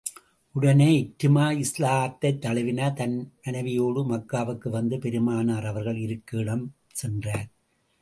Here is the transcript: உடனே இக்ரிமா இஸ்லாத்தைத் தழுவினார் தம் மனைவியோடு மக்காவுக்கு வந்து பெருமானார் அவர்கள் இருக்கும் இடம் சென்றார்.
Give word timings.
உடனே 0.55 0.87
இக்ரிமா 1.01 1.43
இஸ்லாத்தைத் 1.57 2.39
தழுவினார் 2.41 2.93
தம் 2.93 3.31
மனைவியோடு 3.45 4.09
மக்காவுக்கு 4.09 4.69
வந்து 4.69 4.99
பெருமானார் 4.99 5.65
அவர்கள் 5.65 5.97
இருக்கும் 5.97 6.39
இடம் 6.39 6.75
சென்றார். 6.93 7.49